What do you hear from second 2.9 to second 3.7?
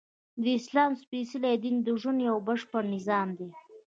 نظام دی!